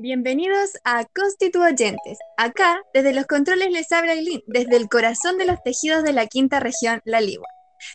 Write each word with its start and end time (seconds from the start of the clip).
Bienvenidos 0.00 0.74
a 0.84 1.04
Constituyentes. 1.06 2.18
Acá, 2.36 2.80
desde 2.94 3.12
los 3.12 3.26
controles 3.26 3.72
les 3.72 3.90
habla 3.90 4.12
Eileen, 4.12 4.44
desde 4.46 4.76
el 4.76 4.88
corazón 4.88 5.38
de 5.38 5.44
los 5.44 5.60
tejidos 5.64 6.04
de 6.04 6.12
la 6.12 6.28
quinta 6.28 6.60
región, 6.60 7.02
La 7.04 7.20
Ligua. 7.20 7.48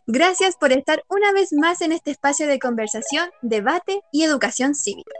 Gracias 0.05 0.57
por 0.57 0.73
estar 0.73 1.01
una 1.07 1.31
vez 1.31 1.53
más 1.53 1.79
en 1.79 1.93
este 1.93 2.11
espacio 2.11 2.45
de 2.45 2.59
conversación, 2.59 3.29
debate 3.41 4.01
y 4.11 4.23
educación 4.23 4.75
cívica. 4.75 5.13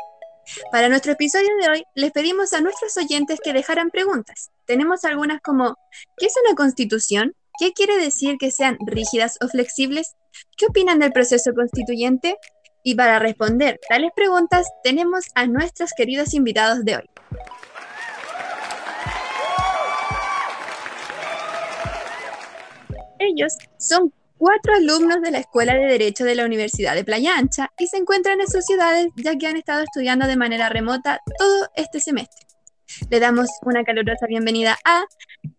Para 0.73 0.89
nuestro 0.89 1.13
episodio 1.13 1.47
de 1.61 1.69
hoy, 1.69 1.83
les 1.95 2.11
pedimos 2.11 2.51
a 2.51 2.59
nuestros 2.59 2.97
oyentes 2.97 3.39
que 3.41 3.53
dejaran 3.53 3.89
preguntas. 3.89 4.51
Tenemos 4.65 5.05
algunas 5.05 5.39
como, 5.39 5.77
¿qué 6.17 6.25
es 6.25 6.33
una 6.45 6.53
constitución? 6.53 7.33
¿Qué 7.59 7.71
quiere 7.71 7.95
decir 7.95 8.35
que 8.37 8.51
sean 8.51 8.77
rígidas 8.85 9.37
o 9.39 9.47
flexibles? 9.47 10.17
¿Qué 10.57 10.65
opinan 10.65 10.99
del 10.99 11.13
proceso 11.13 11.53
constituyente? 11.53 12.35
Y 12.83 12.95
para 12.95 13.17
responder 13.17 13.79
tales 13.87 14.11
preguntas 14.13 14.67
tenemos 14.83 15.25
a 15.35 15.47
nuestros 15.47 15.91
queridos 15.95 16.33
invitados 16.33 16.83
de 16.83 16.97
hoy. 16.97 17.09
Ellos 23.19 23.53
son 23.79 24.13
cuatro 24.37 24.73
alumnos 24.75 25.21
de 25.21 25.31
la 25.31 25.39
Escuela 25.39 25.73
de 25.73 25.85
Derecho 25.85 26.25
de 26.25 26.35
la 26.35 26.45
Universidad 26.45 26.93
de 26.93 27.05
Playa 27.05 27.37
Ancha 27.37 27.71
y 27.79 27.87
se 27.87 27.95
encuentran 27.95 28.41
en 28.41 28.47
sus 28.49 28.65
ciudades 28.65 29.07
ya 29.15 29.37
que 29.37 29.47
han 29.47 29.55
estado 29.55 29.83
estudiando 29.83 30.27
de 30.27 30.35
manera 30.35 30.67
remota 30.67 31.21
todo 31.37 31.69
este 31.77 32.01
semestre. 32.01 32.45
Le 33.09 33.21
damos 33.21 33.47
una 33.61 33.85
calurosa 33.85 34.27
bienvenida 34.27 34.77
a 34.83 35.05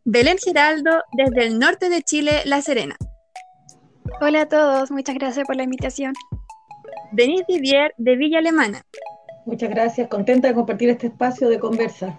Belén 0.04 0.36
Geraldo 0.36 1.02
desde 1.16 1.46
el 1.46 1.58
norte 1.58 1.88
de 1.88 2.02
Chile, 2.02 2.42
La 2.44 2.60
Serena. 2.60 2.96
Hola 4.20 4.42
a 4.42 4.48
todos, 4.48 4.90
muchas 4.90 5.14
gracias 5.14 5.46
por 5.46 5.56
la 5.56 5.62
invitación. 5.62 6.12
Denise 7.12 7.44
Didier 7.48 7.94
de 7.96 8.16
Villa 8.16 8.38
Alemana. 8.38 8.84
Muchas 9.46 9.70
gracias, 9.70 10.08
contenta 10.08 10.48
de 10.48 10.54
compartir 10.54 10.88
este 10.90 11.08
espacio 11.08 11.48
de 11.48 11.58
conversa. 11.58 12.18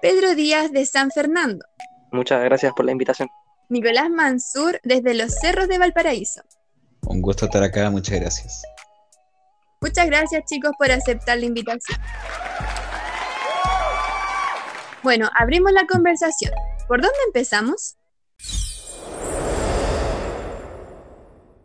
Pedro 0.00 0.34
Díaz 0.34 0.72
de 0.72 0.84
San 0.86 1.10
Fernando. 1.10 1.64
Muchas 2.10 2.42
gracias 2.44 2.72
por 2.74 2.84
la 2.84 2.92
invitación. 2.92 3.28
Nicolás 3.68 4.10
Mansur 4.10 4.80
desde 4.82 5.14
los 5.14 5.34
Cerros 5.34 5.68
de 5.68 5.78
Valparaíso. 5.78 6.42
Un 7.06 7.22
gusto 7.22 7.46
estar 7.46 7.62
acá, 7.62 7.90
muchas 7.90 8.20
gracias. 8.20 8.62
Muchas 9.80 10.06
gracias 10.06 10.44
chicos 10.44 10.72
por 10.78 10.90
aceptar 10.90 11.38
la 11.38 11.46
invitación. 11.46 11.98
Bueno, 15.02 15.28
abrimos 15.38 15.72
la 15.72 15.86
conversación. 15.86 16.52
¿Por 16.86 17.00
dónde 17.00 17.18
empezamos? 17.26 17.96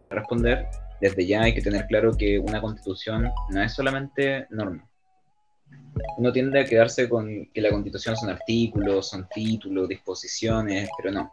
Responder 0.09 0.67
desde 1.01 1.25
ya 1.25 1.43
hay 1.43 1.53
que 1.53 1.61
tener 1.61 1.85
claro 1.87 2.11
que 2.13 2.39
una 2.39 2.61
constitución 2.61 3.29
no 3.49 3.61
es 3.61 3.73
solamente 3.73 4.47
norma. 4.49 4.87
Uno 6.17 6.31
tiende 6.31 6.61
a 6.61 6.65
quedarse 6.65 7.09
con 7.09 7.49
que 7.53 7.61
la 7.61 7.69
constitución 7.69 8.15
son 8.15 8.29
artículos, 8.29 9.09
son 9.09 9.27
títulos, 9.33 9.87
disposiciones, 9.87 10.89
pero 10.97 11.13
no. 11.13 11.31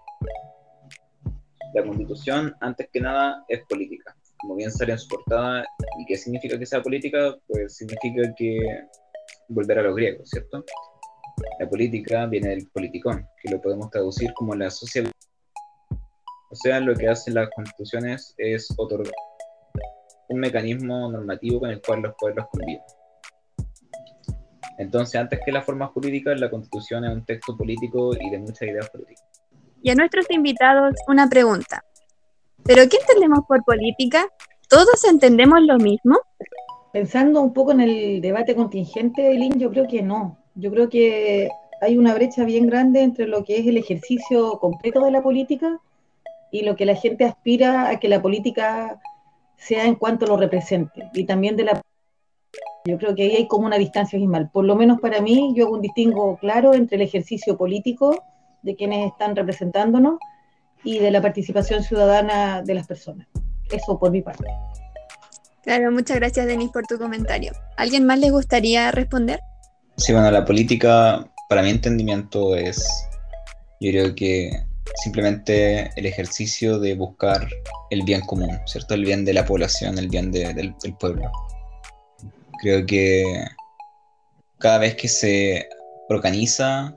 La 1.74 1.82
constitución, 1.82 2.54
antes 2.60 2.88
que 2.92 3.00
nada, 3.00 3.44
es 3.48 3.62
política. 3.68 4.14
Como 4.40 4.56
bien 4.56 4.70
sale 4.70 4.92
en 4.92 4.98
su 4.98 5.08
portada, 5.08 5.64
¿y 5.98 6.04
qué 6.06 6.16
significa 6.16 6.58
que 6.58 6.66
sea 6.66 6.82
política? 6.82 7.36
Pues 7.46 7.76
significa 7.76 8.34
que 8.36 8.58
volver 9.48 9.78
a 9.78 9.82
los 9.82 9.96
griegos, 9.96 10.28
¿cierto? 10.28 10.64
La 11.58 11.68
política 11.68 12.26
viene 12.26 12.50
del 12.50 12.68
politicón, 12.68 13.26
que 13.42 13.50
lo 13.50 13.60
podemos 13.60 13.90
traducir 13.90 14.32
como 14.34 14.54
la 14.54 14.70
sociedad. 14.70 15.10
O 16.50 16.54
sea, 16.54 16.78
lo 16.80 16.94
que 16.94 17.08
hacen 17.08 17.34
las 17.34 17.50
constituciones 17.50 18.34
es 18.38 18.72
otorgar 18.76 19.12
un 20.34 20.40
mecanismo 20.40 21.10
normativo 21.10 21.60
con 21.60 21.70
el 21.70 21.80
cual 21.80 22.02
los 22.02 22.14
pueblos 22.16 22.46
conviven. 22.50 22.82
Entonces, 24.78 25.20
antes 25.20 25.40
que 25.44 25.52
las 25.52 25.64
formas 25.64 25.90
jurídicas, 25.90 26.38
la 26.40 26.50
Constitución 26.50 27.04
es 27.04 27.12
un 27.12 27.24
texto 27.24 27.56
político 27.56 28.10
y 28.20 28.30
de 28.30 28.38
muchas 28.38 28.62
ideas 28.62 28.90
políticas. 28.90 29.24
Y 29.82 29.90
a 29.90 29.94
nuestros 29.94 30.28
invitados 30.30 30.94
una 31.06 31.28
pregunta. 31.28 31.84
¿Pero 32.64 32.88
qué 32.88 32.96
entendemos 32.96 33.40
por 33.46 33.62
política? 33.64 34.26
¿Todos 34.68 35.04
entendemos 35.04 35.60
lo 35.62 35.76
mismo? 35.76 36.18
Pensando 36.92 37.40
un 37.40 37.52
poco 37.52 37.72
en 37.72 37.80
el 37.80 38.20
debate 38.20 38.56
contingente, 38.56 39.28
Eileen, 39.28 39.58
yo 39.58 39.70
creo 39.70 39.86
que 39.86 40.02
no. 40.02 40.38
Yo 40.54 40.70
creo 40.70 40.88
que 40.88 41.48
hay 41.80 41.98
una 41.98 42.14
brecha 42.14 42.44
bien 42.44 42.66
grande 42.66 43.02
entre 43.02 43.26
lo 43.26 43.44
que 43.44 43.58
es 43.58 43.66
el 43.66 43.76
ejercicio 43.76 44.58
completo 44.58 45.04
de 45.04 45.10
la 45.10 45.22
política 45.22 45.80
y 46.50 46.62
lo 46.62 46.76
que 46.76 46.86
la 46.86 46.94
gente 46.94 47.24
aspira 47.24 47.90
a 47.90 47.98
que 47.98 48.08
la 48.08 48.22
política 48.22 49.00
sea 49.56 49.86
en 49.86 49.94
cuanto 49.94 50.26
lo 50.26 50.36
represente 50.36 51.10
y 51.14 51.24
también 51.24 51.56
de 51.56 51.64
la 51.64 51.80
yo 52.86 52.98
creo 52.98 53.14
que 53.14 53.22
ahí 53.22 53.36
hay 53.36 53.48
como 53.48 53.66
una 53.66 53.78
distancia 53.78 54.18
abismal. 54.18 54.50
Por 54.52 54.66
lo 54.66 54.76
menos 54.76 55.00
para 55.00 55.22
mí, 55.22 55.54
yo 55.56 55.64
hago 55.64 55.74
un 55.74 55.80
distingo 55.80 56.36
claro 56.36 56.74
entre 56.74 56.96
el 56.96 57.02
ejercicio 57.02 57.56
político 57.56 58.22
de 58.62 58.76
quienes 58.76 59.10
están 59.10 59.34
representándonos 59.34 60.18
y 60.82 60.98
de 60.98 61.10
la 61.10 61.22
participación 61.22 61.82
ciudadana 61.82 62.62
de 62.62 62.74
las 62.74 62.86
personas. 62.86 63.26
Eso 63.70 63.98
por 63.98 64.10
mi 64.10 64.20
parte. 64.20 64.44
Claro, 65.62 65.90
muchas 65.92 66.18
gracias, 66.18 66.46
Denis, 66.46 66.70
por 66.70 66.86
tu 66.86 66.98
comentario. 66.98 67.52
¿Alguien 67.78 68.04
más 68.04 68.18
les 68.18 68.30
gustaría 68.30 68.90
responder? 68.90 69.40
Sí, 69.96 70.12
bueno, 70.12 70.30
la 70.30 70.44
política, 70.44 71.26
para 71.48 71.62
mi 71.62 71.70
entendimiento, 71.70 72.54
es, 72.54 72.86
yo 73.80 73.90
creo 73.92 74.14
que 74.14 74.50
simplemente 74.94 75.90
el 75.96 76.06
ejercicio 76.06 76.78
de 76.78 76.94
buscar 76.94 77.46
el 77.90 78.02
bien 78.02 78.20
común, 78.22 78.58
¿cierto? 78.66 78.94
El 78.94 79.04
bien 79.04 79.24
de 79.24 79.34
la 79.34 79.44
población, 79.44 79.98
el 79.98 80.08
bien 80.08 80.30
del, 80.30 80.74
pueblo. 80.98 81.30
Creo 82.60 82.86
que 82.86 83.44
cada 84.58 84.78
vez 84.78 84.96
que 84.96 85.08
se 85.08 85.68
organiza 86.08 86.96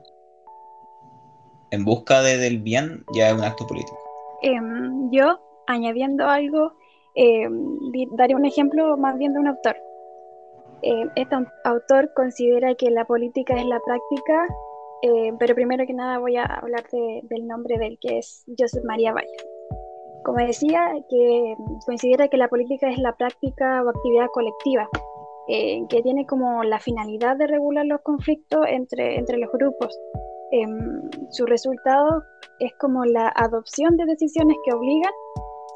en 1.70 1.84
busca 1.84 2.22
del 2.22 2.58
bien, 2.60 3.04
ya 3.14 3.28
es 3.28 3.34
un 3.34 3.44
acto 3.44 3.66
político. 3.66 3.98
Em, 4.42 5.10
yo, 5.10 5.38
añadiendo 5.66 6.26
algo, 6.26 6.72
em, 7.14 7.78
daré 8.16 8.34
un 8.34 8.46
ejemplo 8.46 8.96
más 8.96 9.18
bien 9.18 9.32
de 9.34 9.40
un 9.40 9.48
autor. 9.48 9.76
Em, 10.82 11.10
este 11.16 11.36
autor 11.64 12.12
considera 12.14 12.74
que 12.74 12.90
la 12.90 13.04
política 13.04 13.54
es 13.54 13.66
la 13.66 13.80
práctica 13.80 14.46
eh, 15.02 15.32
pero 15.38 15.54
primero 15.54 15.86
que 15.86 15.94
nada 15.94 16.18
voy 16.18 16.36
a 16.36 16.44
hablar 16.44 16.84
del 16.90 17.46
nombre 17.46 17.78
del 17.78 17.98
que 18.00 18.18
es 18.18 18.44
Joseph 18.58 18.84
María 18.84 19.12
Valle. 19.12 19.28
Como 20.24 20.38
decía, 20.38 20.92
que 21.08 21.54
considera 21.86 22.28
que 22.28 22.36
la 22.36 22.48
política 22.48 22.90
es 22.90 22.98
la 22.98 23.16
práctica 23.16 23.82
o 23.82 23.88
actividad 23.88 24.26
colectiva, 24.32 24.88
eh, 25.48 25.82
que 25.88 26.02
tiene 26.02 26.26
como 26.26 26.64
la 26.64 26.80
finalidad 26.80 27.36
de 27.36 27.46
regular 27.46 27.86
los 27.86 28.00
conflictos 28.02 28.66
entre, 28.68 29.16
entre 29.16 29.38
los 29.38 29.50
grupos. 29.52 29.98
Em, 30.50 31.08
su 31.30 31.46
resultado 31.46 32.22
es 32.58 32.72
como 32.74 33.04
la 33.04 33.32
adopción 33.34 33.96
de 33.96 34.06
decisiones 34.06 34.56
que 34.64 34.74
obligan, 34.74 35.12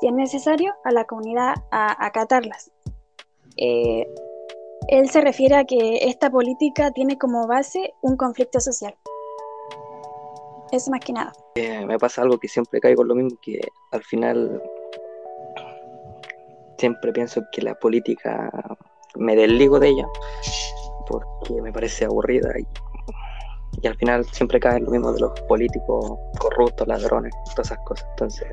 si 0.00 0.08
es 0.08 0.12
necesario, 0.14 0.74
a 0.84 0.90
la 0.90 1.04
comunidad 1.04 1.54
a 1.70 2.04
acatarlas. 2.04 2.72
Eh, 3.56 4.06
él 4.88 5.08
se 5.08 5.20
refiere 5.20 5.54
a 5.54 5.64
que 5.64 6.08
esta 6.08 6.30
política 6.30 6.90
tiene 6.90 7.16
como 7.16 7.46
base 7.46 7.94
un 8.02 8.16
conflicto 8.16 8.60
social. 8.60 8.94
Eso 10.72 10.90
más 10.90 11.00
que 11.00 11.12
nada. 11.12 11.32
Eh, 11.54 11.84
me 11.84 11.98
pasa 11.98 12.22
algo 12.22 12.38
que 12.38 12.48
siempre 12.48 12.80
caigo 12.80 13.02
en 13.02 13.08
lo 13.08 13.14
mismo, 13.14 13.38
que 13.42 13.60
al 13.90 14.02
final 14.04 14.62
siempre 16.78 17.12
pienso 17.12 17.42
que 17.52 17.60
la 17.60 17.74
política 17.74 18.50
me 19.16 19.36
desligo 19.36 19.78
de 19.78 19.88
ella 19.88 20.06
porque 21.06 21.60
me 21.60 21.72
parece 21.72 22.06
aburrida 22.06 22.48
y, 22.58 22.66
y 23.82 23.86
al 23.86 23.96
final 23.96 24.24
siempre 24.24 24.58
cae 24.58 24.78
en 24.78 24.86
lo 24.86 24.90
mismo 24.92 25.12
de 25.12 25.20
los 25.20 25.38
políticos 25.42 26.18
corruptos, 26.38 26.88
ladrones, 26.88 27.34
todas 27.54 27.70
esas 27.70 27.84
cosas. 27.84 28.06
Entonces, 28.12 28.48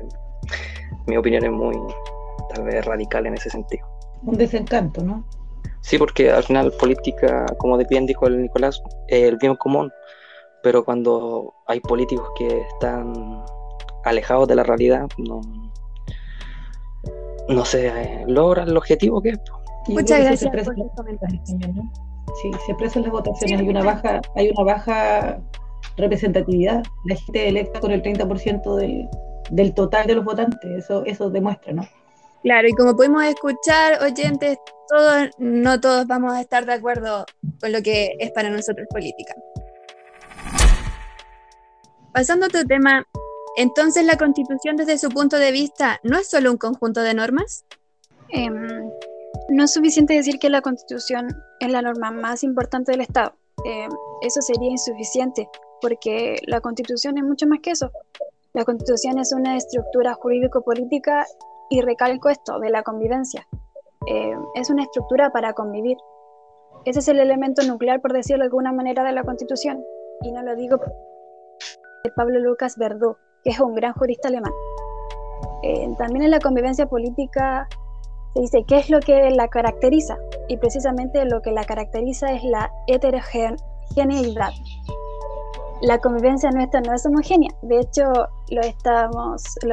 mi 1.06 1.16
opinión 1.16 1.44
es 1.44 1.50
muy, 1.50 1.74
tal 2.54 2.64
vez, 2.64 2.84
radical 2.84 3.26
en 3.26 3.34
ese 3.34 3.48
sentido. 3.48 3.88
Un 4.24 4.36
desencanto, 4.36 5.02
¿no? 5.02 5.24
Sí, 5.80 5.96
porque 5.96 6.30
al 6.30 6.42
final 6.42 6.70
política, 6.72 7.46
como 7.56 7.78
bien 7.78 8.04
dijo 8.04 8.26
el 8.26 8.42
Nicolás, 8.42 8.82
es 9.08 9.22
el 9.22 9.38
bien 9.38 9.56
común 9.56 9.90
pero 10.62 10.84
cuando 10.84 11.54
hay 11.66 11.80
políticos 11.80 12.28
que 12.36 12.60
están 12.60 13.44
alejados 14.04 14.48
de 14.48 14.56
la 14.56 14.62
realidad, 14.62 15.08
no, 15.18 15.40
no 17.48 17.64
se 17.64 17.88
eh, 17.88 18.24
logra 18.26 18.64
el 18.64 18.76
objetivo 18.76 19.20
que 19.20 19.30
es. 19.30 19.40
Muchas 19.88 20.20
gracias 20.20 20.50
por 20.50 20.78
los 20.78 20.92
comentarios. 20.96 21.48
Sí, 21.48 22.50
se 22.64 22.72
expresan 22.72 23.02
las 23.02 23.12
votaciones, 23.12 23.60
hay 23.60 23.68
una 23.68 23.82
baja, 23.82 24.20
hay 24.36 24.50
una 24.50 24.74
baja 24.74 25.40
representatividad, 25.96 26.82
la 27.06 27.16
gente 27.16 27.48
electa 27.48 27.80
con 27.80 27.90
el 27.90 28.02
30% 28.02 28.76
del, 28.76 29.08
del 29.50 29.74
total 29.74 30.06
de 30.06 30.14
los 30.14 30.24
votantes, 30.24 30.70
eso, 30.76 31.04
eso 31.06 31.30
demuestra, 31.30 31.72
¿no? 31.72 31.82
Claro, 32.42 32.68
y 32.68 32.72
como 32.72 32.96
pudimos 32.96 33.24
escuchar, 33.24 34.02
oyentes, 34.02 34.58
todos, 34.88 35.30
no 35.38 35.80
todos 35.80 36.06
vamos 36.06 36.32
a 36.32 36.40
estar 36.40 36.64
de 36.64 36.72
acuerdo 36.72 37.26
con 37.60 37.72
lo 37.72 37.82
que 37.82 38.12
es 38.18 38.30
para 38.32 38.48
nosotros 38.50 38.86
política. 38.90 39.34
Pasando 42.12 42.46
a 42.46 42.48
otro 42.48 42.64
tema, 42.64 43.06
entonces 43.56 44.04
la 44.04 44.16
constitución 44.16 44.76
desde 44.76 44.98
su 44.98 45.10
punto 45.10 45.36
de 45.36 45.52
vista 45.52 46.00
no 46.02 46.18
es 46.18 46.28
solo 46.28 46.50
un 46.50 46.56
conjunto 46.56 47.02
de 47.02 47.14
normas? 47.14 47.64
Em, 48.30 48.90
no 49.48 49.64
es 49.64 49.72
suficiente 49.72 50.14
decir 50.14 50.38
que 50.40 50.50
la 50.50 50.60
constitución 50.60 51.28
es 51.60 51.70
la 51.70 51.82
norma 51.82 52.10
más 52.10 52.42
importante 52.42 52.92
del 52.92 53.02
Estado. 53.02 53.34
eh, 53.64 53.88
eso 54.22 54.40
sería 54.40 54.70
insuficiente, 54.70 55.48
porque 55.82 56.38
la 56.46 56.60
constitución 56.60 57.18
es 57.18 57.24
mucho 57.24 57.46
más 57.46 57.60
que 57.60 57.72
eso. 57.72 57.90
La 58.54 58.64
constitución 58.64 59.18
es 59.18 59.32
una 59.32 59.56
estructura 59.56 60.14
jurídico-política 60.14 61.26
y 61.68 61.82
recalco 61.82 62.30
esto, 62.30 62.58
de 62.58 62.70
la 62.70 62.82
convivencia. 62.82 63.46
Eh, 64.06 64.34
es 64.54 64.70
una 64.70 64.84
estructura 64.84 65.30
para 65.30 65.52
convivir. 65.52 65.98
Ese 66.86 67.00
es 67.00 67.08
el 67.08 67.20
elemento 67.20 67.62
nuclear, 67.62 68.00
por 68.00 68.14
decirlo 68.14 68.42
de 68.42 68.46
alguna 68.46 68.72
manera, 68.72 69.04
de 69.04 69.12
la 69.12 69.24
constitución. 69.24 69.84
Y 70.22 70.32
no 70.32 70.42
lo 70.42 70.56
digo 70.56 70.80
de 72.04 72.10
Pablo 72.10 72.38
Lucas 72.40 72.76
Verdú, 72.76 73.16
que 73.44 73.50
es 73.50 73.60
un 73.60 73.74
gran 73.74 73.92
jurista 73.94 74.28
alemán. 74.28 74.52
Eh, 75.62 75.88
también 75.98 76.24
en 76.24 76.30
la 76.30 76.40
convivencia 76.40 76.86
política 76.86 77.68
se 78.34 78.40
dice 78.40 78.64
qué 78.66 78.78
es 78.78 78.90
lo 78.90 79.00
que 79.00 79.30
la 79.30 79.48
caracteriza 79.48 80.16
y 80.48 80.56
precisamente 80.56 81.24
lo 81.24 81.42
que 81.42 81.52
la 81.52 81.64
caracteriza 81.64 82.32
es 82.32 82.42
la 82.44 82.72
heterogeneidad. 82.86 84.50
La 85.82 85.98
convivencia 85.98 86.50
nuestra 86.50 86.82
no 86.82 86.92
es 86.92 87.06
homogénea, 87.06 87.50
de 87.62 87.80
hecho 87.80 88.04
lo, 88.50 88.60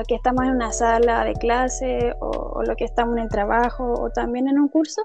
que 0.07 0.15
estamos 0.15 0.45
en 0.45 0.51
una 0.51 0.71
sala 0.71 1.25
de 1.25 1.33
clase 1.33 2.13
o, 2.21 2.29
o 2.29 2.63
lo 2.63 2.75
que 2.77 2.85
estamos 2.85 3.17
en 3.17 3.23
el 3.23 3.29
trabajo 3.29 3.93
o 3.93 4.09
también 4.11 4.47
en 4.47 4.57
un 4.57 4.69
curso, 4.69 5.01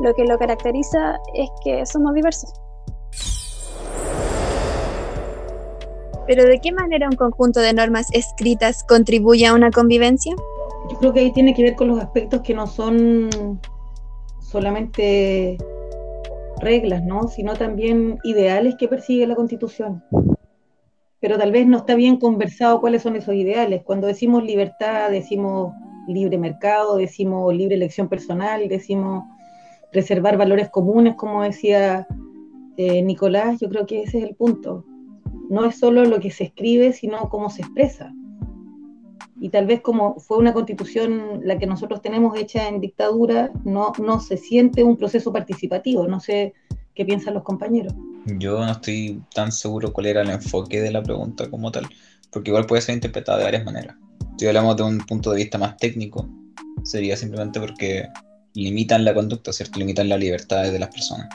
lo 0.00 0.14
que 0.14 0.24
lo 0.24 0.38
caracteriza 0.38 1.20
es 1.34 1.48
que 1.62 1.86
somos 1.86 2.14
diversos. 2.14 2.61
Pero 6.26 6.44
¿de 6.44 6.58
qué 6.60 6.72
manera 6.72 7.08
un 7.08 7.16
conjunto 7.16 7.60
de 7.60 7.72
normas 7.72 8.08
escritas 8.12 8.84
contribuye 8.84 9.46
a 9.46 9.54
una 9.54 9.70
convivencia? 9.70 10.34
Yo 10.90 10.98
creo 10.98 11.12
que 11.12 11.20
ahí 11.20 11.32
tiene 11.32 11.54
que 11.54 11.62
ver 11.62 11.74
con 11.74 11.88
los 11.88 12.00
aspectos 12.00 12.42
que 12.42 12.54
no 12.54 12.66
son 12.66 13.28
solamente 14.40 15.58
reglas, 16.60 17.02
¿no? 17.02 17.28
sino 17.28 17.54
también 17.54 18.18
ideales 18.22 18.76
que 18.76 18.88
persigue 18.88 19.26
la 19.26 19.34
Constitución. 19.34 20.02
Pero 21.20 21.38
tal 21.38 21.52
vez 21.52 21.66
no 21.66 21.78
está 21.78 21.94
bien 21.94 22.18
conversado 22.18 22.80
cuáles 22.80 23.02
son 23.02 23.16
esos 23.16 23.34
ideales. 23.34 23.82
Cuando 23.84 24.06
decimos 24.06 24.44
libertad, 24.44 25.10
decimos 25.10 25.72
libre 26.08 26.38
mercado, 26.38 26.96
decimos 26.96 27.54
libre 27.54 27.76
elección 27.76 28.08
personal, 28.08 28.68
decimos 28.68 29.24
preservar 29.90 30.36
valores 30.36 30.68
comunes, 30.70 31.14
como 31.16 31.42
decía 31.42 32.06
eh, 32.76 33.02
Nicolás, 33.02 33.60
yo 33.60 33.68
creo 33.68 33.86
que 33.86 34.02
ese 34.02 34.18
es 34.18 34.24
el 34.24 34.34
punto. 34.34 34.84
No 35.50 35.64
es 35.64 35.78
solo 35.78 36.04
lo 36.04 36.20
que 36.20 36.30
se 36.30 36.44
escribe, 36.44 36.92
sino 36.92 37.28
cómo 37.28 37.50
se 37.50 37.62
expresa 37.62 38.12
y 39.42 39.48
tal 39.48 39.66
vez 39.66 39.80
como 39.80 40.20
fue 40.20 40.38
una 40.38 40.52
constitución 40.52 41.40
la 41.42 41.58
que 41.58 41.66
nosotros 41.66 42.00
tenemos 42.00 42.38
hecha 42.38 42.68
en 42.68 42.80
dictadura, 42.80 43.50
no, 43.64 43.92
no 44.00 44.20
se 44.20 44.36
siente 44.36 44.84
un 44.84 44.96
proceso 44.96 45.32
participativo. 45.32 46.06
No 46.06 46.20
sé 46.20 46.54
qué 46.94 47.04
piensan 47.04 47.34
los 47.34 47.42
compañeros. 47.42 47.92
Yo 48.38 48.64
no 48.64 48.70
estoy 48.70 49.20
tan 49.34 49.50
seguro 49.50 49.92
cuál 49.92 50.06
era 50.06 50.22
el 50.22 50.30
enfoque 50.30 50.80
de 50.80 50.92
la 50.92 51.02
pregunta 51.02 51.50
como 51.50 51.72
tal, 51.72 51.88
porque 52.30 52.50
igual 52.50 52.66
puede 52.66 52.82
ser 52.82 52.94
interpretada 52.94 53.38
de 53.38 53.44
varias 53.44 53.64
maneras. 53.64 53.96
Si 54.38 54.46
hablamos 54.46 54.76
de 54.76 54.84
un 54.84 54.98
punto 54.98 55.32
de 55.32 55.38
vista 55.38 55.58
más 55.58 55.76
técnico, 55.76 56.28
sería 56.84 57.16
simplemente 57.16 57.58
porque 57.58 58.06
limitan 58.54 59.04
la 59.04 59.12
conducta, 59.12 59.52
¿cierto? 59.52 59.80
Limitan 59.80 60.08
las 60.08 60.20
libertades 60.20 60.72
de 60.72 60.78
las 60.78 60.90
personas. 60.90 61.28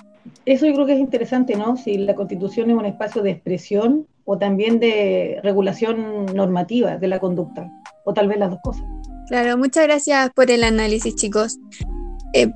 Eso 0.45 0.65
yo 0.65 0.73
creo 0.73 0.85
que 0.85 0.93
es 0.93 0.99
interesante, 0.99 1.55
¿no? 1.55 1.77
Si 1.77 1.97
la 1.97 2.15
constitución 2.15 2.69
es 2.69 2.75
un 2.75 2.85
espacio 2.85 3.21
de 3.21 3.31
expresión 3.31 4.07
o 4.25 4.37
también 4.37 4.79
de 4.79 5.39
regulación 5.43 6.25
normativa 6.27 6.97
de 6.97 7.07
la 7.07 7.19
conducta 7.19 7.69
o 8.05 8.13
tal 8.13 8.27
vez 8.27 8.37
las 8.39 8.51
dos 8.51 8.59
cosas. 8.63 8.83
Claro, 9.27 9.57
muchas 9.57 9.85
gracias 9.85 10.29
por 10.33 10.49
el 10.49 10.63
análisis, 10.63 11.15
chicos. 11.15 11.57
Eh, 12.33 12.47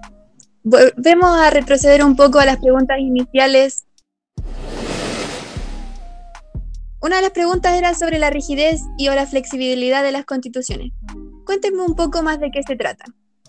volvemos 0.64 1.38
a 1.38 1.50
retroceder 1.50 2.04
un 2.04 2.16
poco 2.16 2.40
a 2.40 2.46
las 2.46 2.58
preguntas 2.58 2.98
iniciales. 3.00 3.86
Una 7.02 7.16
de 7.18 7.22
las 7.24 7.32
preguntas 7.32 7.78
era 7.78 7.94
sobre 7.94 8.20
la 8.20 8.30
rigidez 8.30 8.82
y 8.98 9.08
o 9.10 9.16
la 9.16 9.26
flexibilidad 9.26 10.04
de 10.04 10.12
las 10.12 10.26
constituciones. 10.26 10.92
Cuéntenme 11.46 11.82
un 11.82 11.96
poco 11.96 12.22
más 12.22 12.40
de 12.40 12.52
qué 12.52 12.62
se 12.64 12.76
trata. 12.76 13.06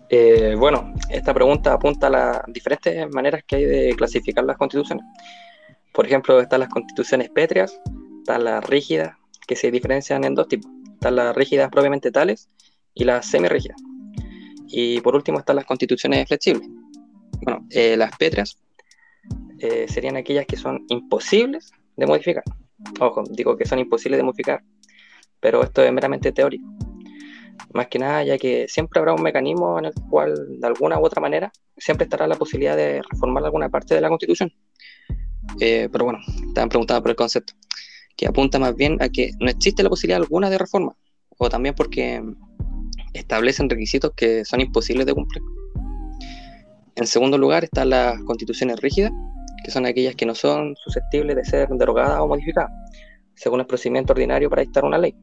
Eh, 0.09 0.57
bueno, 0.59 0.93
esta 1.13 1.35
pregunta 1.35 1.73
apunta 1.73 2.07
a 2.09 2.11
las 2.11 2.41
diferentes 2.49 3.09
maneras 3.13 3.43
que 3.47 3.57
hay 3.57 3.65
de 3.65 3.95
clasificar 3.97 4.45
las 4.45 4.57
constituciones. 4.57 5.05
Por 5.93 6.07
ejemplo, 6.07 6.41
están 6.41 6.61
las 6.61 6.69
constituciones 6.69 7.31
pétreas, 7.31 7.79
están 8.19 8.45
las 8.45 8.65
rígidas, 8.65 9.17
que 9.47 9.57
se 9.57 9.71
diferencian 9.71 10.25
en 10.25 10.35
dos 10.35 10.49
tipos 10.49 10.71
están 11.03 11.17
las 11.17 11.35
rígidas 11.35 11.69
propiamente 11.69 12.13
tales 12.13 12.49
y 12.95 13.03
las 13.03 13.27
semirrígidas. 13.27 13.77
Y 14.69 15.01
por 15.01 15.17
último 15.17 15.41
están 15.41 15.57
las 15.57 15.65
constituciones 15.65 16.29
flexibles. 16.29 16.69
Bueno, 17.41 17.67
eh, 17.71 17.97
las 17.97 18.17
pétreas 18.17 18.57
eh, 19.59 19.87
serían 19.89 20.17
aquellas 20.17 20.47
que 20.47 20.57
son 20.57 20.85
imposibles 20.89 21.73
de 21.97 22.07
modificar. 22.07 22.45
Ojo, 23.01 23.25
digo 23.29 23.57
que 23.57 23.67
son 23.67 23.81
imposibles 23.81 24.19
de 24.19 24.23
modificar, 24.23 24.63
pero 25.41 25.65
esto 25.65 25.83
es 25.83 25.93
meramente 25.93 26.31
teórico. 26.31 26.69
Más 27.73 27.87
que 27.89 27.99
nada, 27.99 28.23
ya 28.25 28.39
que 28.39 28.67
siempre 28.69 29.01
habrá 29.01 29.15
un 29.15 29.23
mecanismo 29.23 29.79
en 29.79 29.87
el 29.87 29.95
cual, 30.11 30.61
de 30.61 30.67
alguna 30.67 30.99
u 30.99 31.05
otra 31.05 31.21
manera, 31.21 31.51
siempre 31.77 32.05
estará 32.05 32.27
la 32.27 32.37
posibilidad 32.37 32.77
de 32.77 33.03
reformar 33.11 33.45
alguna 33.45 33.69
parte 33.69 33.95
de 33.95 34.01
la 34.01 34.09
Constitución. 34.09 34.53
Eh, 35.61 35.89
pero 35.91 36.05
bueno, 36.05 36.19
estaban 36.49 36.69
preguntando 36.69 37.03
por 37.03 37.11
el 37.11 37.17
concepto 37.17 37.55
que 38.17 38.27
apunta 38.27 38.59
más 38.59 38.77
bien 38.77 38.99
a 39.03 39.09
que 39.09 39.33
no 39.41 39.49
existe 39.49 39.83
la 39.83 39.89
posibilidad 39.89 40.21
alguna 40.21 40.51
de 40.51 40.59
reforma, 40.59 40.95
o 41.39 41.49
también 41.49 41.75
porque 41.75 42.23
establecen 43.13 43.69
requisitos 43.69 44.13
que 44.17 44.45
son 44.45 44.61
imposibles 44.61 45.07
de 45.07 45.15
cumplir. 45.15 45.43
En 46.97 47.07
segundo 47.07 47.39
lugar 47.39 47.65
están 47.65 47.91
las 47.91 48.23
constituciones 48.25 48.81
rígidas, 48.81 49.13
que 49.65 49.71
son 49.71 49.87
aquellas 49.87 50.15
que 50.15 50.27
no 50.27 50.35
son 50.35 50.77
susceptibles 50.77 51.37
de 51.37 51.45
ser 51.45 51.69
derogadas 51.71 52.21
o 52.21 52.29
modificadas, 52.29 52.71
según 53.35 53.61
el 53.61 53.67
procedimiento 53.67 54.13
ordinario 54.13 54.51
para 54.51 54.63
dictar 54.63 54.85
una 54.85 54.99
ley. 54.99 55.15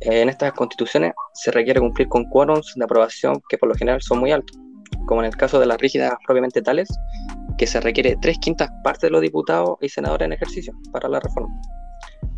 En 0.00 0.30
estas 0.30 0.52
constituciones 0.54 1.12
se 1.34 1.50
requiere 1.50 1.80
cumplir 1.80 2.08
con 2.08 2.24
quórums 2.24 2.72
de 2.74 2.84
aprobación 2.84 3.40
que 3.48 3.58
por 3.58 3.68
lo 3.68 3.74
general 3.74 4.00
son 4.00 4.18
muy 4.18 4.32
altos, 4.32 4.58
como 5.06 5.20
en 5.20 5.26
el 5.26 5.36
caso 5.36 5.60
de 5.60 5.66
las 5.66 5.78
rígidas 5.78 6.14
propiamente 6.26 6.62
tales, 6.62 6.88
que 7.58 7.66
se 7.66 7.80
requiere 7.80 8.16
tres 8.22 8.38
quintas 8.38 8.70
partes 8.82 9.02
de 9.02 9.10
los 9.10 9.20
diputados 9.20 9.76
y 9.82 9.90
senadores 9.90 10.24
en 10.24 10.32
ejercicio 10.32 10.72
para 10.90 11.08
la 11.08 11.20
reforma. 11.20 11.54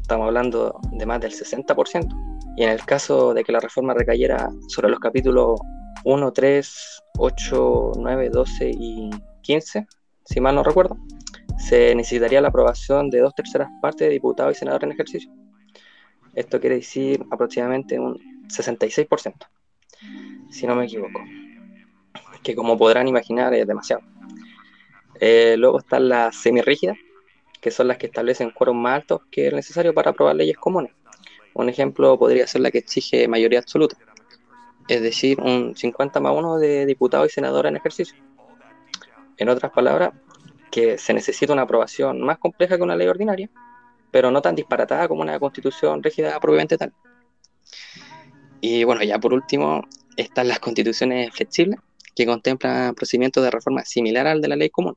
Estamos 0.01 0.27
hablando 0.27 0.81
de 0.91 1.07
más 1.07 1.21
del 1.21 1.33
60%. 1.33 2.09
Y 2.57 2.65
en 2.65 2.71
el 2.71 2.85
caso 2.85 3.33
de 3.33 3.45
que 3.45 3.53
la 3.53 3.61
reforma 3.61 3.95
recayera 3.95 4.51
sobre 4.69 4.91
los 4.91 4.99
capítulos 4.99 5.61
1, 6.05 6.33
3, 6.33 7.03
8, 7.19 7.93
9, 7.97 8.31
12 8.31 8.71
y 8.77 9.11
15, 9.43 9.87
si 10.25 10.41
mal 10.41 10.57
no 10.57 10.65
recuerdo, 10.65 10.99
se 11.57 11.95
necesitaría 11.95 12.41
la 12.41 12.49
aprobación 12.49 13.09
de 13.09 13.21
dos 13.21 13.35
terceras 13.35 13.69
partes 13.81 14.09
de 14.09 14.15
diputados 14.15 14.57
y 14.57 14.59
senadores 14.59 14.87
en 14.87 14.93
ejercicio. 14.93 15.31
Esto 16.35 16.61
quiere 16.61 16.77
decir 16.77 17.25
aproximadamente 17.31 17.99
un 17.99 18.19
66%, 18.49 19.35
si 20.51 20.67
no 20.67 20.75
me 20.75 20.85
equivoco. 20.85 21.21
Que 22.43 22.55
como 22.55 22.77
podrán 22.79 23.09
imaginar 23.09 23.55
es 23.55 23.67
demasiado. 23.67 24.03
Eh, 25.21 25.57
luego 25.59 25.79
están 25.79 26.09
las 26.09 26.37
semirrígidas, 26.37 26.97
que 27.61 27.71
son 27.71 27.89
las 27.89 27.99
que 27.99 28.07
establecen 28.07 28.51
quórum 28.51 28.77
más 28.77 28.95
altos 28.95 29.21
que 29.31 29.47
es 29.47 29.53
necesario 29.53 29.95
para 29.95 30.11
aprobar 30.11 30.35
leyes 30.35 30.57
comunes. 30.57 30.93
Un 31.55 31.69
ejemplo 31.69 32.19
podría 32.19 32.47
ser 32.47 32.63
la 32.63 32.71
que 32.71 32.79
exige 32.79 33.29
mayoría 33.29 33.59
absoluta, 33.59 33.97
es 34.89 35.03
decir, 35.03 35.41
un 35.41 35.77
50 35.77 36.19
más 36.19 36.35
1 36.35 36.59
de 36.59 36.87
diputados 36.87 37.29
y 37.29 37.31
senadores 37.31 37.71
en 37.71 37.77
ejercicio. 37.77 38.17
En 39.37 39.49
otras 39.49 39.71
palabras, 39.71 40.13
que 40.71 40.99
se 40.99 41.13
necesita 41.13 41.53
una 41.53 41.63
aprobación 41.63 42.23
más 42.23 42.39
compleja 42.39 42.77
que 42.77 42.83
una 42.83 42.97
ley 42.97 43.07
ordinaria, 43.07 43.51
pero 44.13 44.31
no 44.31 44.41
tan 44.41 44.55
disparatada 44.55 45.09
como 45.09 45.23
una 45.23 45.41
constitución 45.41 46.01
rígida 46.03 46.39
propiamente 46.39 46.79
tal. 46.79 46.93
Y 48.61 48.85
bueno, 48.85 49.03
ya 49.03 49.19
por 49.19 49.33
último, 49.33 49.83
están 50.17 50.47
las 50.47 50.61
constituciones 50.61 51.35
flexibles, 51.35 51.81
que 52.15 52.27
contemplan 52.27 52.95
procedimientos 52.95 53.43
de 53.43 53.51
reforma 53.51 53.85
similar 53.85 54.27
al 54.27 54.41
de 54.41 54.49
la 54.49 54.57
ley 54.57 54.71
común, 54.71 54.97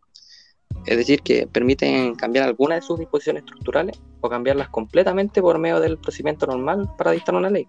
es 0.86 0.98
decir, 0.98 1.22
que 1.22 1.48
permiten 1.48 2.14
cambiar 2.16 2.46
algunas 2.46 2.82
de 2.82 2.82
sus 2.86 3.00
disposiciones 3.00 3.44
estructurales 3.44 4.00
o 4.22 4.30
cambiarlas 4.30 4.70
completamente 4.70 5.42
por 5.42 5.58
medio 5.58 5.80
del 5.80 5.98
procedimiento 5.98 6.46
normal 6.46 6.90
para 6.98 7.12
dictar 7.12 7.34
una 7.34 7.50
ley. 7.50 7.68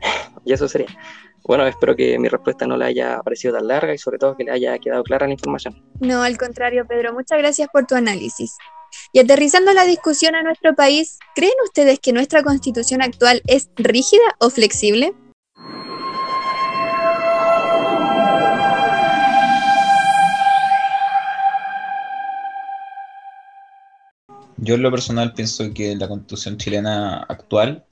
y 0.44 0.52
eso 0.52 0.68
sería. 0.68 0.88
Bueno, 1.44 1.66
espero 1.66 1.96
que 1.96 2.18
mi 2.18 2.28
respuesta 2.28 2.66
no 2.66 2.76
le 2.76 2.84
haya 2.84 3.20
parecido 3.22 3.54
tan 3.54 3.66
larga 3.66 3.94
y 3.94 3.98
sobre 3.98 4.18
todo 4.18 4.36
que 4.36 4.44
le 4.44 4.50
haya 4.50 4.78
quedado 4.78 5.02
clara 5.02 5.26
la 5.26 5.32
información. 5.32 5.82
No, 6.00 6.22
al 6.22 6.36
contrario, 6.36 6.86
Pedro, 6.86 7.14
muchas 7.14 7.38
gracias 7.38 7.68
por 7.72 7.86
tu 7.86 7.94
análisis. 7.94 8.54
Y 9.12 9.20
aterrizando 9.20 9.72
la 9.72 9.84
discusión 9.84 10.34
a 10.34 10.42
nuestro 10.42 10.74
país, 10.74 11.18
¿creen 11.34 11.54
ustedes 11.64 11.98
que 12.00 12.12
nuestra 12.12 12.42
constitución 12.42 13.02
actual 13.02 13.42
es 13.46 13.68
rígida 13.76 14.22
o 14.38 14.50
flexible? 14.50 15.14
Yo 24.60 24.74
en 24.74 24.82
lo 24.82 24.90
personal 24.90 25.32
pienso 25.34 25.72
que 25.72 25.94
la 25.94 26.08
constitución 26.08 26.56
chilena 26.56 27.18
actual 27.28 27.84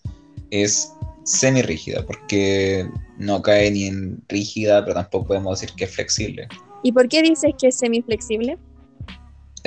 es 0.51 0.93
semi-rígida, 1.23 2.05
porque 2.05 2.89
no 3.19 3.41
cae 3.41 3.71
ni 3.71 3.87
en 3.87 4.23
rígida, 4.29 4.83
pero 4.83 4.95
tampoco 4.95 5.29
podemos 5.29 5.61
decir 5.61 5.75
que 5.77 5.85
es 5.85 5.95
flexible. 5.95 6.49
¿Y 6.83 6.93
por 6.93 7.09
qué 7.09 7.23
dices 7.23 7.53
que 7.59 7.69
es 7.69 7.79
semi-flexible? 7.79 8.59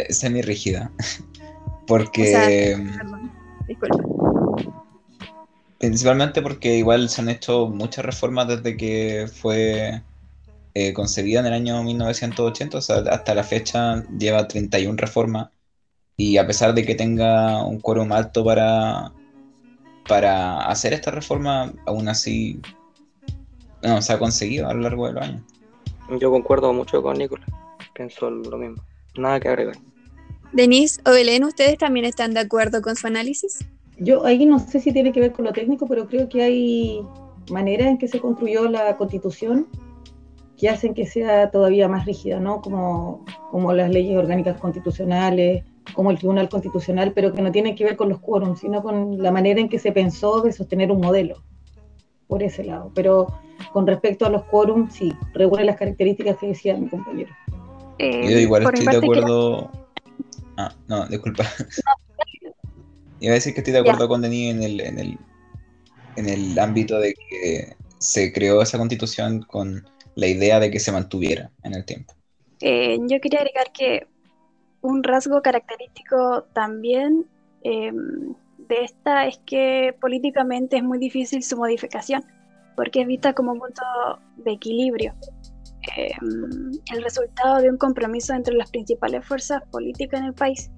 Semi 0.09 0.41
rígida. 0.41 0.91
Porque. 1.87 2.77
disculpa. 3.67 3.97
Principalmente 5.79 6.41
porque 6.41 6.75
igual 6.75 7.07
se 7.07 7.21
han 7.21 7.29
hecho 7.29 7.67
muchas 7.67 8.03
reformas 8.03 8.49
desde 8.49 8.75
que 8.75 9.27
fue 9.33 10.03
eh, 10.73 10.93
concebida 10.93 11.39
en 11.39 11.45
el 11.45 11.53
año 11.53 11.81
1980, 11.81 12.77
o 12.77 12.81
sea, 12.81 12.97
hasta 13.09 13.33
la 13.33 13.45
fecha 13.45 14.03
lleva 14.17 14.45
31 14.45 14.97
reformas 14.97 15.49
y 16.17 16.37
a 16.37 16.45
pesar 16.45 16.73
de 16.73 16.85
que 16.85 16.95
tenga 16.95 17.63
un 17.63 17.79
quórum 17.79 18.11
alto 18.11 18.43
para, 18.43 19.13
para 20.05 20.67
hacer 20.67 20.91
esta 20.91 21.11
reforma, 21.11 21.73
aún 21.85 22.09
así 22.09 22.59
no, 23.81 24.01
se 24.01 24.11
ha 24.11 24.19
conseguido 24.19 24.67
a 24.67 24.73
lo 24.73 24.81
largo 24.81 25.07
de 25.07 25.13
los 25.13 25.23
años. 25.23 25.43
Yo 26.19 26.29
concuerdo 26.29 26.73
mucho 26.73 27.01
con 27.01 27.17
Nicolás, 27.17 27.49
pienso 27.93 28.29
lo 28.29 28.57
mismo, 28.57 28.83
nada 29.15 29.39
que 29.39 29.49
agregar. 29.49 29.75
Denise 30.53 31.01
o 31.05 31.11
Belén, 31.11 31.43
¿ustedes 31.43 31.77
también 31.77 32.05
están 32.05 32.33
de 32.33 32.39
acuerdo 32.39 32.81
con 32.81 32.95
su 32.95 33.07
análisis? 33.07 33.59
Yo 33.97 34.25
ahí 34.25 34.45
no 34.45 34.59
sé 34.59 34.79
si 34.79 34.91
tiene 34.91 35.11
que 35.11 35.19
ver 35.19 35.33
con 35.33 35.45
lo 35.45 35.53
técnico, 35.53 35.85
pero 35.87 36.07
creo 36.07 36.29
que 36.29 36.41
hay 36.41 37.01
maneras 37.51 37.87
en 37.87 37.97
que 37.97 38.07
se 38.07 38.19
construyó 38.19 38.69
la 38.69 38.95
constitución 38.97 39.67
que 40.57 40.69
hacen 40.69 40.93
que 40.93 41.05
sea 41.05 41.51
todavía 41.51 41.87
más 41.87 42.05
rígida, 42.05 42.39
¿no? 42.39 42.61
Como, 42.61 43.25
como 43.49 43.71
las 43.73 43.89
leyes 43.89 44.17
orgánicas 44.17 44.59
constitucionales, 44.59 45.63
como 45.93 46.11
el 46.11 46.17
Tribunal 46.17 46.49
Constitucional, 46.49 47.13
pero 47.13 47.33
que 47.33 47.41
no 47.41 47.51
tienen 47.51 47.75
que 47.75 47.85
ver 47.85 47.95
con 47.95 48.09
los 48.09 48.19
quórums, 48.19 48.59
sino 48.59 48.83
con 48.83 49.21
la 49.23 49.31
manera 49.31 49.61
en 49.61 49.69
que 49.69 49.79
se 49.79 49.93
pensó 49.93 50.41
de 50.41 50.51
sostener 50.51 50.91
un 50.91 50.99
modelo, 50.99 51.41
por 52.27 52.43
ese 52.43 52.65
lado. 52.65 52.91
Pero 52.93 53.27
con 53.71 53.87
respecto 53.87 54.25
a 54.25 54.29
los 54.29 54.43
quórums, 54.43 54.93
sí, 54.93 55.13
reúne 55.33 55.63
las 55.63 55.77
características 55.77 56.37
que 56.37 56.47
decía 56.47 56.75
mi 56.75 56.89
compañero. 56.89 57.33
Eh, 57.99 58.31
Yo 58.31 58.39
igual 58.39 58.63
estoy 58.63 58.85
de 58.85 58.97
acuerdo... 58.97 59.71
Ah, 60.57 60.73
no, 60.87 61.05
disculpa. 61.07 61.45
Iba 63.19 63.31
a 63.31 63.35
decir 63.35 63.53
que 63.53 63.59
estoy 63.59 63.73
de 63.73 63.79
acuerdo 63.79 64.07
con 64.07 64.21
Denis 64.21 64.55
en 64.55 64.63
el, 64.63 64.79
en, 64.79 64.99
el, 64.99 65.17
en 66.15 66.29
el 66.29 66.57
ámbito 66.57 66.99
de 66.99 67.13
que 67.13 67.75
se 67.97 68.31
creó 68.31 68.61
esa 68.61 68.77
constitución 68.77 69.41
con 69.41 69.85
la 70.15 70.27
idea 70.27 70.59
de 70.59 70.71
que 70.71 70.79
se 70.79 70.91
mantuviera 70.91 71.51
en 71.63 71.75
el 71.75 71.85
tiempo. 71.85 72.13
Eh, 72.61 72.97
yo 73.07 73.19
quería 73.21 73.39
agregar 73.39 73.71
que 73.73 74.07
un 74.81 75.03
rasgo 75.03 75.41
característico 75.41 76.43
también 76.53 77.25
em, 77.63 78.33
de 78.57 78.83
esta 78.83 79.27
es 79.27 79.39
que 79.45 79.95
políticamente 79.99 80.77
es 80.77 80.83
muy 80.83 80.99
difícil 80.99 81.43
su 81.43 81.57
modificación, 81.57 82.23
porque 82.75 83.01
es 83.01 83.07
vista 83.07 83.33
como 83.33 83.53
un 83.53 83.59
punto 83.59 83.81
de 84.37 84.51
equilibrio. 84.51 85.13
Em, 85.95 86.71
el 86.93 87.03
resultado 87.03 87.61
de 87.61 87.69
un 87.69 87.77
compromiso 87.77 88.33
entre 88.33 88.53
las 88.55 88.69
principales 88.69 89.25
fuerzas 89.25 89.61
políticas 89.71 90.19
en 90.19 90.27
el 90.27 90.33
país. 90.33 90.69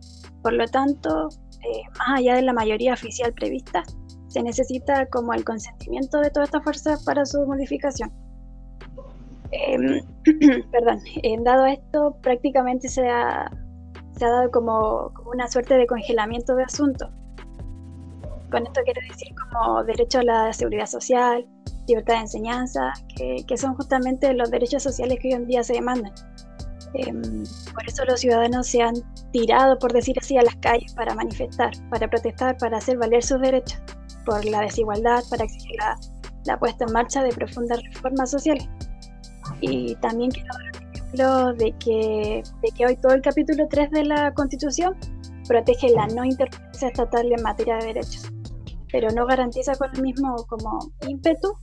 Por 0.44 0.54
lo 0.54 0.68
tanto, 0.68 1.30
eh, 1.62 1.82
más 1.98 2.20
allá 2.20 2.36
de 2.36 2.44
la 2.44 2.54
mayoría 2.54 2.94
oficial 2.94 3.34
prevista, 3.34 3.84
se 4.28 4.44
necesita 4.44 5.06
como 5.08 5.34
el 5.34 5.44
consentimiento 5.44 6.20
de 6.20 6.30
todas 6.30 6.50
estas 6.50 6.64
fuerzas 6.64 7.04
para 7.04 7.26
su 7.26 7.46
modificación. 7.46 8.12
Em, 9.52 10.02
perdón, 10.72 11.00
dado 11.44 11.66
esto, 11.66 12.16
prácticamente 12.22 12.88
se 12.88 13.10
ha, 13.10 13.52
se 14.18 14.26
ha 14.26 14.30
dado 14.30 14.52
como, 14.52 15.12
como, 15.14 15.32
una 15.32 15.48
suerte 15.48 15.76
de 15.76 15.88
congelamiento 15.88 16.56
de 16.56 16.64
asuntos. 16.64 17.10
Con 18.52 18.66
esto 18.66 18.82
quiero 18.86 19.02
decir 19.10 19.34
como 19.36 19.84
derecho 19.84 20.20
a 20.20 20.24
la 20.24 20.54
seguridad 20.54 20.86
social, 20.86 21.46
libertad 21.92 22.16
de 22.16 22.22
enseñanza, 22.22 22.92
que, 23.16 23.44
que 23.48 23.58
son 23.58 23.76
justamente 23.76 24.34
los 24.34 24.50
derechos 24.52 24.84
sociales 24.84 25.20
que 25.22 25.30
hoy 25.30 25.34
en 25.36 25.48
día 25.48 25.64
se 25.64 25.74
demandan. 25.74 26.14
Em, 26.94 27.44
por 27.74 27.88
eso 27.88 28.04
los 28.06 28.20
ciudadanos 28.20 28.68
se 28.68 28.82
han 28.82 28.96
tirado, 29.32 29.80
por 29.80 29.94
decir 29.94 30.16
así, 30.20 30.38
a 30.38 30.42
las 30.42 30.56
calles 30.58 30.94
para 30.94 31.16
manifestar, 31.16 31.72
para 31.90 32.10
protestar, 32.10 32.58
para 32.58 32.78
hacer 32.78 32.98
valer 32.98 33.24
sus 33.24 33.40
derechos, 33.40 33.82
por 34.26 34.44
la 34.46 34.62
desigualdad, 34.62 35.24
para 35.30 35.46
exigir 35.46 35.78
la, 36.46 36.60
puesta 36.60 36.86
en 36.86 36.94
marcha 36.94 37.24
de 37.24 37.30
profundas 37.30 37.82
reformas 37.94 38.32
sociales. 38.32 38.68
Y 39.62 39.96
también 39.96 40.32
quiero 40.32 40.50
dar 40.54 40.84
un 40.84 40.94
ejemplo 40.94 41.54
de 41.54 41.72
que, 41.78 42.44
de 42.62 42.70
que 42.76 42.86
hoy 42.86 42.96
todo 42.98 43.14
el 43.14 43.22
capítulo 43.22 43.68
3 43.70 43.92
de 43.92 44.06
la 44.06 44.34
Constitución 44.34 44.96
protege 45.48 45.90
la 45.90 46.08
no 46.08 46.26
interferencia 46.26 46.90
estatal 46.90 47.32
en 47.32 47.42
materia 47.42 47.78
de 47.78 47.88
derechos, 47.88 48.32
pero 48.92 49.10
no 49.12 49.26
garantiza 49.26 49.76
con 49.76 49.96
el 49.96 50.02
mismo 50.02 50.36
como 50.48 50.80
ímpetu 51.08 51.56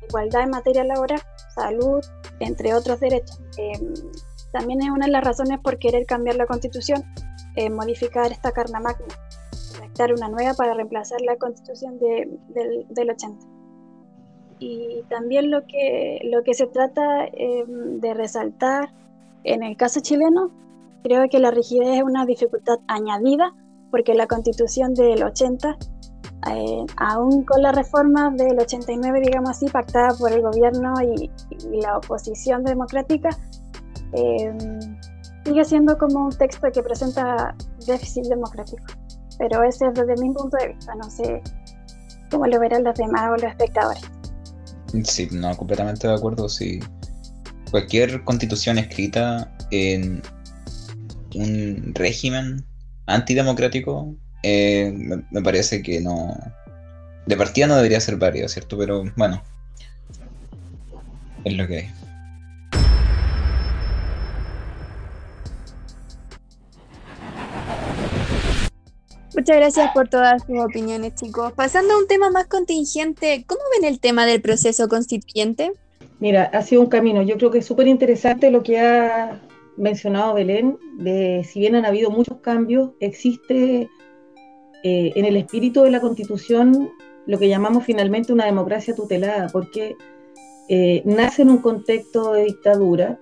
la 0.00 0.06
igualdad 0.06 0.42
en 0.42 0.50
materia 0.50 0.84
laboral, 0.84 1.20
salud, 1.54 2.04
entre 2.40 2.74
otros 2.74 3.00
derechos. 3.00 3.40
Em, 3.56 3.94
también 4.52 4.82
es 4.82 4.90
una 4.90 5.06
de 5.06 5.12
las 5.12 5.24
razones 5.24 5.60
por 5.60 5.78
querer 5.78 6.06
cambiar 6.06 6.36
la 6.36 6.46
constitución, 6.46 7.04
eh, 7.56 7.70
modificar 7.70 8.32
esta 8.32 8.52
carna 8.52 8.80
magna, 8.80 9.06
redactar 9.74 10.12
una 10.12 10.28
nueva 10.28 10.54
para 10.54 10.74
reemplazar 10.74 11.20
la 11.20 11.36
constitución 11.36 11.98
del, 11.98 12.38
del, 12.88 13.10
80. 13.10 13.46
Y 14.58 15.02
también 15.08 15.50
lo 15.50 15.66
que, 15.66 16.20
lo 16.24 16.42
que 16.42 16.54
se 16.54 16.66
trata 16.66 17.24
em, 17.32 18.00
de 18.00 18.14
resaltar 18.14 18.92
en 19.44 19.62
el 19.62 19.76
caso 19.76 20.00
chileno, 20.00 20.50
creo 21.02 21.28
que 21.28 21.38
la 21.38 21.50
rigidez 21.50 21.98
es 21.98 22.02
una 22.02 22.26
dificultad 22.26 22.78
añadida, 22.88 23.54
porque 23.90 24.14
la 24.14 24.26
constitución 24.26 24.94
del 24.94 25.22
80 25.22 25.78
eh, 26.48 26.86
aún 26.96 27.44
con 27.44 27.62
la 27.62 27.72
reforma 27.72 28.30
del 28.30 28.58
89, 28.58 29.20
digamos 29.20 29.50
así, 29.50 29.66
pactada 29.66 30.14
por 30.14 30.32
el 30.32 30.42
gobierno 30.42 30.94
y, 31.02 31.30
y 31.70 31.80
la 31.80 31.98
oposición 31.98 32.64
democrática, 32.64 33.30
eh, 34.12 34.52
sigue 35.44 35.64
siendo 35.64 35.96
como 35.98 36.26
un 36.26 36.32
texto 36.32 36.68
que 36.72 36.82
presenta 36.82 37.54
déficit 37.86 38.24
democrático. 38.26 38.84
Pero 39.38 39.62
ese 39.62 39.86
es 39.86 39.94
desde 39.94 40.20
mi 40.22 40.32
punto 40.32 40.56
de 40.58 40.68
vista, 40.68 40.94
no 40.94 41.10
sé 41.10 41.42
cómo 42.30 42.46
lo 42.46 42.60
verán 42.60 42.84
los 42.84 42.94
demás 42.94 43.30
o 43.30 43.34
los 43.34 43.44
espectadores. 43.50 44.02
Sí, 45.04 45.28
no, 45.32 45.56
completamente 45.56 46.08
de 46.08 46.14
acuerdo. 46.14 46.48
Sí. 46.48 46.80
Cualquier 47.70 48.24
constitución 48.24 48.78
escrita 48.78 49.52
en 49.70 50.22
un 51.34 51.92
régimen 51.94 52.64
antidemocrático, 53.06 54.14
eh, 54.42 54.92
me, 54.94 55.22
me, 55.30 55.42
parece 55.42 55.82
que 55.82 56.00
no. 56.00 56.36
De 57.26 57.36
partida 57.36 57.66
no 57.66 57.76
debería 57.76 58.00
ser 58.00 58.16
válido, 58.16 58.48
¿cierto? 58.48 58.78
Pero 58.78 59.04
bueno, 59.16 59.42
es 61.44 61.56
lo 61.56 61.66
que 61.66 61.78
hay. 61.78 61.90
Muchas 69.34 69.56
gracias 69.56 69.90
por 69.94 70.08
todas 70.08 70.42
sus 70.44 70.58
opiniones, 70.58 71.14
chicos. 71.14 71.52
Pasando 71.52 71.94
a 71.94 71.98
un 71.98 72.06
tema 72.06 72.30
más 72.30 72.46
contingente, 72.46 73.44
¿cómo 73.46 73.60
ven 73.74 73.88
el 73.88 74.00
tema 74.00 74.26
del 74.26 74.42
proceso 74.42 74.88
constituyente? 74.88 75.72
Mira, 76.18 76.50
ha 76.52 76.62
sido 76.62 76.82
un 76.82 76.88
camino. 76.88 77.22
Yo 77.22 77.38
creo 77.38 77.50
que 77.50 77.58
es 77.58 77.66
súper 77.66 77.86
interesante 77.86 78.50
lo 78.50 78.62
que 78.62 78.80
ha 78.80 79.40
mencionado 79.78 80.34
Belén, 80.34 80.78
de 80.98 81.46
si 81.48 81.60
bien 81.60 81.74
han 81.74 81.86
habido 81.86 82.10
muchos 82.10 82.38
cambios, 82.40 82.90
existe 83.00 83.88
eh, 84.82 85.12
en 85.14 85.24
el 85.24 85.36
espíritu 85.36 85.82
de 85.82 85.90
la 85.90 86.00
Constitución 86.00 86.90
lo 87.26 87.38
que 87.38 87.48
llamamos 87.48 87.84
finalmente 87.84 88.32
una 88.32 88.46
democracia 88.46 88.94
tutelada, 88.94 89.48
porque 89.52 89.96
eh, 90.68 91.02
nace 91.04 91.42
en 91.42 91.50
un 91.50 91.58
contexto 91.58 92.32
de 92.32 92.44
dictadura, 92.44 93.20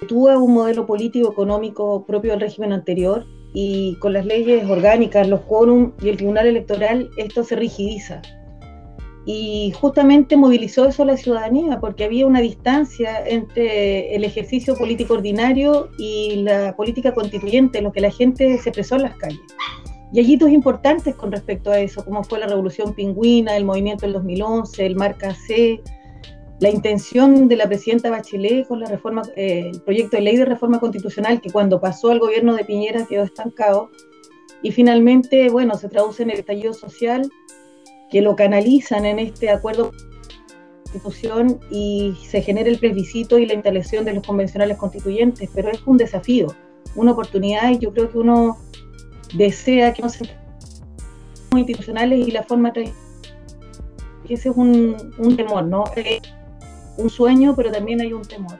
actúa 0.00 0.38
un 0.38 0.54
modelo 0.54 0.86
político 0.86 1.30
económico 1.30 2.04
propio 2.06 2.32
del 2.32 2.40
régimen 2.40 2.72
anterior 2.72 3.26
y 3.52 3.96
con 3.96 4.12
las 4.12 4.24
leyes 4.24 4.68
orgánicas, 4.68 5.28
los 5.28 5.40
quórum 5.40 5.92
y 6.00 6.08
el 6.08 6.16
Tribunal 6.16 6.46
Electoral, 6.46 7.10
esto 7.16 7.44
se 7.44 7.56
rigidiza. 7.56 8.22
Y 9.26 9.72
justamente 9.78 10.36
movilizó 10.36 10.86
eso 10.86 11.02
a 11.02 11.06
la 11.06 11.16
ciudadanía, 11.16 11.78
porque 11.80 12.04
había 12.04 12.26
una 12.26 12.40
distancia 12.40 13.22
entre 13.26 14.14
el 14.14 14.24
ejercicio 14.24 14.74
político 14.76 15.14
ordinario 15.14 15.90
y 15.98 16.36
la 16.36 16.74
política 16.74 17.12
constituyente, 17.12 17.78
en 17.78 17.84
lo 17.84 17.92
que 17.92 18.00
la 18.00 18.10
gente 18.10 18.56
se 18.58 18.70
expresó 18.70 18.96
en 18.96 19.02
las 19.02 19.16
calles. 19.16 19.40
Y 20.12 20.18
hay 20.18 20.32
hitos 20.32 20.50
importantes 20.50 21.14
con 21.14 21.30
respecto 21.30 21.70
a 21.70 21.78
eso, 21.78 22.04
como 22.04 22.24
fue 22.24 22.40
la 22.40 22.46
Revolución 22.46 22.94
Pingüina, 22.94 23.56
el 23.56 23.64
movimiento 23.64 24.06
del 24.06 24.14
2011, 24.14 24.86
el 24.86 24.96
Marca 24.96 25.34
C, 25.34 25.80
la 26.58 26.68
intención 26.68 27.48
de 27.48 27.56
la 27.56 27.66
presidenta 27.66 28.10
Bachelet 28.10 28.66
con 28.66 28.80
la 28.80 28.86
reforma, 28.86 29.22
eh, 29.36 29.70
el 29.72 29.80
proyecto 29.82 30.16
de 30.16 30.22
ley 30.22 30.36
de 30.36 30.44
reforma 30.44 30.80
constitucional 30.80 31.40
que 31.40 31.50
cuando 31.50 31.80
pasó 31.80 32.10
al 32.10 32.18
gobierno 32.18 32.54
de 32.54 32.64
Piñera 32.64 33.06
quedó 33.06 33.22
estancado. 33.22 33.90
Y 34.62 34.72
finalmente, 34.72 35.48
bueno, 35.48 35.76
se 35.76 35.88
traduce 35.88 36.22
en 36.22 36.30
el 36.30 36.40
estallido 36.40 36.74
social 36.74 37.30
que 38.10 38.20
lo 38.20 38.36
canalizan 38.36 39.06
en 39.06 39.20
este 39.20 39.48
acuerdo 39.48 39.92
constitución 40.90 41.60
y 41.70 42.14
se 42.26 42.42
genera 42.42 42.68
el 42.68 42.78
plebiscito 42.78 43.38
y 43.38 43.46
la 43.46 43.54
instalación 43.54 44.04
de 44.04 44.14
los 44.14 44.26
convencionales 44.26 44.76
constituyentes, 44.76 45.48
pero 45.54 45.70
es 45.70 45.80
un 45.86 45.96
desafío, 45.96 46.48
una 46.96 47.12
oportunidad 47.12 47.70
y 47.70 47.78
yo 47.78 47.92
creo 47.92 48.10
que 48.10 48.18
uno 48.18 48.58
desea 49.32 49.92
que 49.92 50.02
no 50.02 50.08
se 50.08 50.24
institucionales 51.58 52.28
y 52.28 52.30
la 52.30 52.42
forma 52.44 52.72
ese 54.28 54.48
es 54.48 54.56
un, 54.56 55.12
un 55.18 55.36
temor, 55.36 55.64
¿no? 55.64 55.84
Eh,, 55.96 56.20
un 56.98 57.10
sueño, 57.10 57.54
pero 57.56 57.72
también 57.72 58.00
hay 58.00 58.12
un 58.12 58.22
temor. 58.22 58.58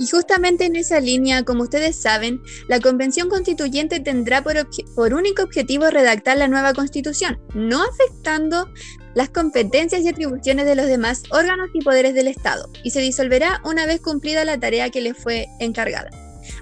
Y 0.00 0.06
justamente 0.06 0.64
en 0.64 0.76
esa 0.76 0.98
línea, 0.98 1.44
como 1.44 1.64
ustedes 1.64 1.94
saben, 1.94 2.40
la 2.68 2.80
Convención 2.80 3.28
Constituyente 3.28 4.00
tendrá 4.00 4.42
por, 4.42 5.12
único 5.12 5.42
objetivo 5.42 5.90
redactar 5.90 6.38
la 6.38 6.48
nueva 6.48 6.72
Constitución, 6.72 7.38
no 7.54 7.82
afectando 7.82 8.70
las 9.14 9.28
competencias 9.28 10.00
y 10.00 10.08
atribuciones 10.08 10.64
de 10.64 10.74
los 10.74 10.86
demás 10.86 11.22
órganos 11.30 11.68
y 11.74 11.84
poderes 11.84 12.14
del 12.14 12.28
Estado, 12.28 12.70
y 12.82 12.92
se 12.92 13.02
disolverá 13.02 13.60
una 13.66 13.84
vez 13.84 14.00
cumplida 14.00 14.46
la 14.46 14.58
tarea 14.58 14.88
que 14.88 15.02
le 15.02 15.12
fue 15.12 15.48
encargada. 15.58 16.08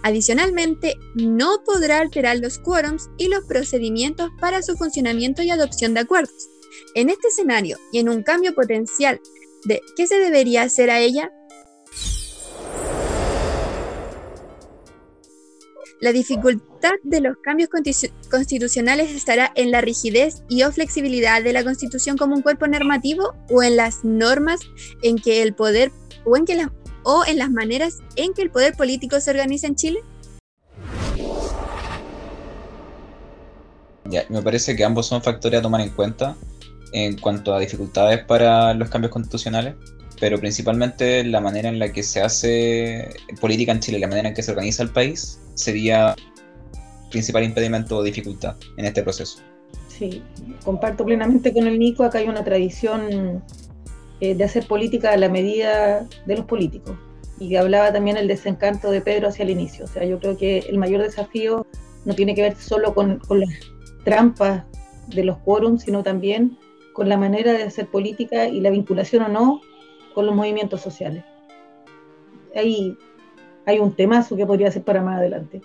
Adicionalmente, 0.02 0.96
no 1.14 1.62
podrá 1.64 2.00
alterar 2.00 2.38
los 2.38 2.58
quórums 2.58 3.08
y 3.18 3.28
los 3.28 3.44
procedimientos 3.44 4.30
para 4.40 4.62
su 4.62 4.76
funcionamiento 4.76 5.42
y 5.42 5.50
adopción 5.50 5.94
de 5.94 6.00
acuerdos. 6.00 6.48
En 6.96 7.08
este 7.08 7.28
escenario 7.28 7.78
y 7.92 8.00
en 8.00 8.08
un 8.08 8.24
cambio 8.24 8.52
potencial 8.52 9.20
de 9.64 9.80
qué 9.94 10.08
se 10.08 10.18
debería 10.18 10.62
hacer 10.62 10.90
a 10.90 10.98
ella, 10.98 11.30
La 16.00 16.12
dificultad 16.12 16.92
de 17.02 17.20
los 17.20 17.38
cambios 17.42 17.68
constitucionales 18.30 19.10
estará 19.10 19.50
en 19.56 19.72
la 19.72 19.80
rigidez 19.80 20.44
y 20.48 20.62
o 20.62 20.70
flexibilidad 20.70 21.42
de 21.42 21.52
la 21.52 21.64
Constitución 21.64 22.16
como 22.16 22.36
un 22.36 22.42
cuerpo 22.42 22.68
normativo 22.68 23.34
o 23.50 23.64
en 23.64 23.76
las 23.76 24.04
normas 24.04 24.60
en 25.02 25.16
que 25.16 25.42
el 25.42 25.54
poder 25.54 25.90
o 26.24 26.36
en 26.36 26.44
que 26.44 26.54
las 26.54 26.68
o 27.02 27.24
en 27.26 27.38
las 27.38 27.50
maneras 27.50 27.98
en 28.14 28.32
que 28.32 28.42
el 28.42 28.50
poder 28.50 28.74
político 28.74 29.20
se 29.20 29.30
organiza 29.30 29.66
en 29.66 29.74
Chile? 29.74 30.00
Me 34.28 34.42
parece 34.42 34.76
que 34.76 34.84
ambos 34.84 35.06
son 35.06 35.20
factores 35.20 35.58
a 35.58 35.62
tomar 35.62 35.80
en 35.80 35.90
cuenta 35.90 36.36
en 36.92 37.18
cuanto 37.18 37.54
a 37.54 37.58
dificultades 37.58 38.24
para 38.24 38.72
los 38.74 38.88
cambios 38.88 39.12
constitucionales, 39.12 39.74
pero 40.20 40.38
principalmente 40.38 41.24
la 41.24 41.40
manera 41.40 41.68
en 41.68 41.80
la 41.80 41.92
que 41.92 42.04
se 42.04 42.20
hace 42.20 43.16
política 43.40 43.72
en 43.72 43.80
Chile, 43.80 43.98
la 43.98 44.06
manera 44.06 44.28
en 44.28 44.34
que 44.34 44.42
se 44.42 44.52
organiza 44.52 44.84
el 44.84 44.90
país, 44.90 45.40
sería 45.58 46.14
principal 47.10 47.44
impedimento 47.44 47.96
o 47.96 48.02
dificultad 48.02 48.56
en 48.76 48.84
este 48.84 49.02
proceso. 49.02 49.40
Sí, 49.88 50.22
comparto 50.64 51.04
plenamente 51.04 51.52
con 51.52 51.66
el 51.66 51.78
Nico, 51.78 52.04
acá 52.04 52.18
hay 52.18 52.28
una 52.28 52.44
tradición 52.44 53.42
eh, 54.20 54.34
de 54.34 54.44
hacer 54.44 54.66
política 54.66 55.12
a 55.12 55.16
la 55.16 55.28
medida 55.28 56.06
de 56.26 56.36
los 56.36 56.46
políticos. 56.46 56.96
Y 57.40 57.56
hablaba 57.56 57.92
también 57.92 58.16
el 58.16 58.28
desencanto 58.28 58.90
de 58.90 59.00
Pedro 59.00 59.28
hacia 59.28 59.44
el 59.44 59.50
inicio. 59.50 59.84
O 59.84 59.88
sea, 59.88 60.04
yo 60.04 60.18
creo 60.18 60.36
que 60.36 60.58
el 60.58 60.78
mayor 60.78 61.02
desafío 61.02 61.66
no 62.04 62.14
tiene 62.14 62.34
que 62.34 62.42
ver 62.42 62.56
solo 62.56 62.94
con, 62.94 63.18
con 63.20 63.40
las 63.40 63.50
trampas 64.04 64.64
de 65.08 65.24
los 65.24 65.38
quórums, 65.38 65.82
sino 65.82 66.02
también 66.02 66.56
con 66.92 67.08
la 67.08 67.16
manera 67.16 67.52
de 67.52 67.62
hacer 67.62 67.86
política 67.86 68.48
y 68.48 68.60
la 68.60 68.70
vinculación 68.70 69.22
o 69.22 69.28
no 69.28 69.60
con 70.14 70.26
los 70.26 70.34
movimientos 70.34 70.80
sociales. 70.80 71.24
Ahí 72.56 72.96
hay 73.68 73.80
un 73.80 73.94
temazo 73.94 74.34
que 74.34 74.46
podría 74.46 74.72
ser 74.72 74.82
para 74.82 75.02
más 75.02 75.18
adelante. 75.18 75.60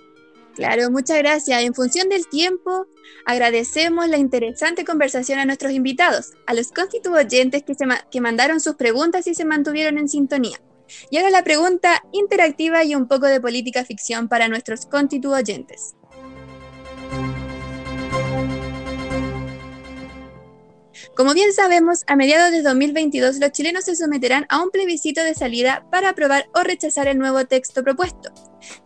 Claro, 0.56 0.92
muchas 0.92 1.18
gracias. 1.20 1.64
En 1.64 1.74
función 1.74 2.10
del 2.10 2.28
tiempo, 2.28 2.86
agradecemos 3.26 4.10
la 4.10 4.18
interesante 4.18 4.84
conversación 4.84 5.40
a 5.40 5.46
nuestros 5.46 5.72
invitados, 5.72 6.34
a 6.46 6.54
los 6.54 6.74
constituyentes 6.74 7.64
que, 7.64 7.76
que 8.12 8.22
mandaron 8.22 8.60
sus 8.60 8.76
preguntas 8.76 9.26
y 9.28 9.34
se 9.34 9.46
mantuvieron 9.46 9.98
en 9.98 10.10
sintonía. 10.10 10.60
Y 11.10 11.18
ahora 11.18 11.30
la 11.30 11.46
pregunta 11.46 12.04
interactiva 12.12 12.84
y 12.84 12.94
un 12.94 13.08
poco 13.08 13.28
de 13.28 13.40
política 13.40 13.86
ficción 13.86 14.28
para 14.28 14.50
nuestros 14.50 14.86
constituyentes. 14.86 15.96
Como 21.16 21.34
bien 21.34 21.54
sabemos, 21.54 22.04
a 22.08 22.16
mediados 22.16 22.52
de 22.52 22.62
2022 22.62 23.38
los 23.40 23.52
chilenos 23.52 23.86
se 23.86 23.96
someterán 23.96 24.46
a 24.50 24.64
un 24.64 24.72
plebiscito 24.72 25.24
de 25.24 25.36
salida 25.36 25.86
para 25.92 26.10
aprobar 26.10 26.48
o 26.54 26.62
rechazar 26.62 27.08
el 27.08 27.20
nuevo 27.20 27.46
texto 27.46 27.84
propuesto. 27.84 28.32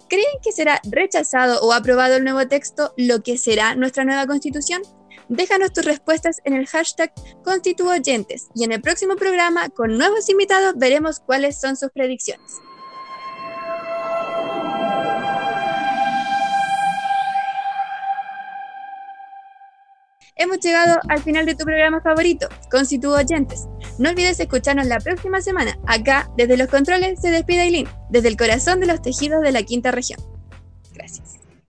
¿Creen 0.09 0.25
que 0.43 0.51
será 0.51 0.81
rechazado 0.89 1.62
o 1.62 1.73
aprobado 1.73 2.15
el 2.15 2.23
nuevo 2.23 2.47
texto 2.47 2.93
lo 2.97 3.21
que 3.23 3.38
será 3.38 3.75
nuestra 3.75 4.03
nueva 4.03 4.27
constitución? 4.27 4.82
Déjanos 5.30 5.73
tus 5.73 5.86
respuestas 5.86 6.41
en 6.45 6.53
el 6.53 6.67
hashtag 6.67 7.12
constituyentes 7.43 8.47
y 8.56 8.63
en 8.63 8.71
el 8.71 8.82
próximo 8.82 9.15
programa 9.15 9.69
con 9.69 9.97
nuevos 9.97 10.30
invitados 10.30 10.75
veremos 10.77 11.19
cuáles 11.19 11.60
son 11.60 11.75
sus 11.75 11.91
predicciones. 11.91 12.53
Hemos 20.39 20.60
llegado 20.60 21.00
al 21.10 21.21
final 21.23 21.47
de 21.47 21.56
tu 21.56 21.65
programa 21.65 22.00
favorito, 22.02 22.47
Constituyentes. 22.69 23.67
No 23.97 24.10
olvides 24.10 24.39
escucharnos 24.39 24.86
la 24.86 25.00
próxima 25.00 25.41
semana. 25.41 25.80
Acá, 25.88 26.30
desde 26.38 26.58
los 26.58 26.67
controles, 26.67 27.19
se 27.19 27.32
despide 27.32 27.62
Aileen, 27.62 27.88
desde 28.10 28.28
el 28.28 28.38
corazón 28.38 28.80
de 28.80 28.86
los 28.86 29.02
tejidos 29.02 29.41
de 29.41 29.52
la 29.52 29.63
quinta 29.63 29.89
región. 29.89 30.19
Gracias. 30.93 31.37